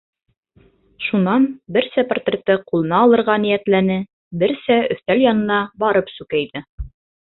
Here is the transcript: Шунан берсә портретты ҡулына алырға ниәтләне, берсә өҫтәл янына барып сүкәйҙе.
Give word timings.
Шунан 1.07 1.45
берсә 1.75 2.05
портретты 2.15 2.57
ҡулына 2.73 3.03
алырға 3.03 3.37
ниәтләне, 3.45 4.01
берсә 4.45 4.83
өҫтәл 4.99 5.27
янына 5.31 5.65
барып 5.87 6.15
сүкәйҙе. 6.21 6.69